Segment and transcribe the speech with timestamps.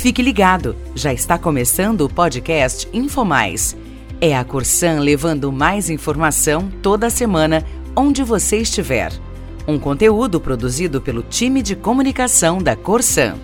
[0.00, 3.76] Fique ligado, já está começando o podcast InfoMais.
[4.18, 7.62] É a Corsan levando mais informação toda semana,
[7.94, 9.12] onde você estiver.
[9.68, 13.36] Um conteúdo produzido pelo time de comunicação da Corsan.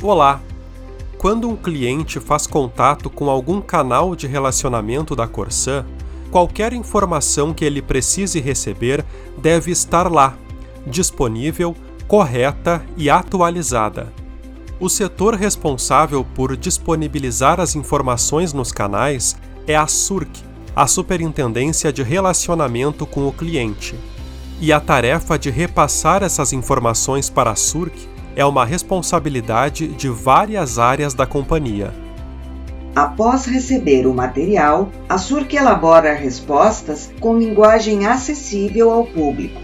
[0.00, 0.40] Olá!
[1.18, 5.84] Quando um cliente faz contato com algum canal de relacionamento da Corsan,
[6.30, 9.04] qualquer informação que ele precise receber
[9.36, 10.36] deve estar lá,
[10.86, 11.74] disponível,
[12.06, 14.12] correta e atualizada.
[14.80, 20.30] O setor responsável por disponibilizar as informações nos canais é a SURC,
[20.74, 23.96] a Superintendência de Relacionamento com o Cliente.
[24.60, 30.78] E a tarefa de repassar essas informações para a SURC é uma responsabilidade de várias
[30.78, 32.07] áreas da companhia.
[32.94, 39.60] Após receber o material, a SURC elabora respostas com linguagem acessível ao público.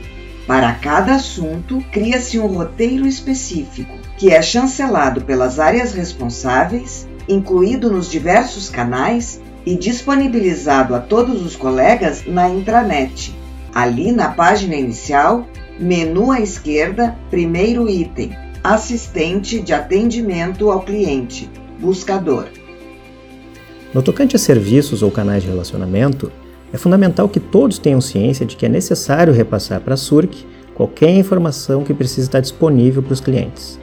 [0.47, 8.11] Para cada assunto, cria-se um roteiro específico, que é chancelado pelas áreas responsáveis, incluído nos
[8.11, 13.35] diversos canais e disponibilizado a todos os colegas na intranet.
[13.75, 15.47] Ali na página inicial,
[15.79, 22.47] menu à esquerda, primeiro item, assistente de atendimento ao cliente, buscador.
[23.95, 26.33] No tocante a serviços ou canais de relacionamento,
[26.73, 31.11] é fundamental que todos tenham ciência de que é necessário repassar para a SURC qualquer
[31.11, 33.79] informação que precise estar disponível para os clientes.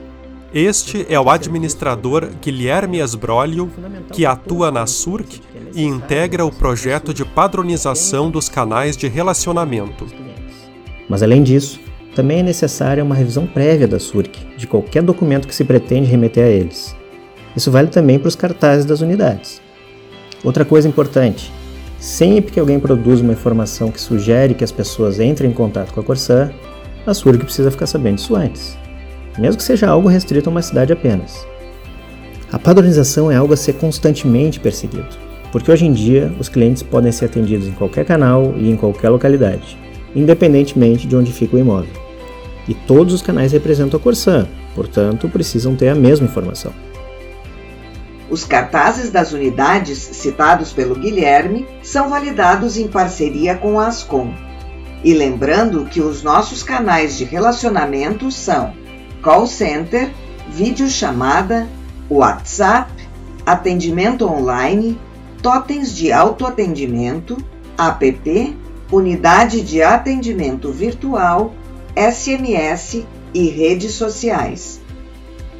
[0.52, 3.70] Este é o administrador Guilherme Asbrolio,
[4.12, 5.40] que atua na SURC
[5.74, 10.06] e integra o projeto de padronização dos canais de relacionamento.
[11.08, 11.80] Mas além disso,
[12.14, 16.44] também é necessária uma revisão prévia da SURC de qualquer documento que se pretende remeter
[16.44, 16.94] a eles.
[17.56, 19.62] Isso vale também para os cartazes das unidades.
[20.44, 21.52] Outra coisa importante:
[21.98, 26.00] sempre que alguém produz uma informação que sugere que as pessoas entrem em contato com
[26.00, 26.50] a Corsã,
[27.06, 28.76] a SURG precisa ficar sabendo disso antes,
[29.38, 31.46] mesmo que seja algo restrito a uma cidade apenas.
[32.52, 35.08] A padronização é algo a ser constantemente perseguido,
[35.50, 39.08] porque hoje em dia os clientes podem ser atendidos em qualquer canal e em qualquer
[39.08, 39.78] localidade,
[40.14, 41.90] independentemente de onde fica o imóvel.
[42.68, 46.72] E todos os canais representam a Corsã, portanto precisam ter a mesma informação.
[48.32, 54.32] Os cartazes das unidades citados pelo Guilherme são validados em parceria com a Ascom.
[55.04, 58.72] E lembrando que os nossos canais de relacionamento são
[59.20, 60.10] call center,
[60.48, 61.68] videochamada,
[62.08, 62.90] WhatsApp,
[63.44, 64.98] atendimento online,
[65.42, 67.36] totens de autoatendimento,
[67.76, 68.56] app,
[68.90, 71.52] unidade de atendimento virtual,
[71.94, 73.04] SMS
[73.34, 74.81] e redes sociais.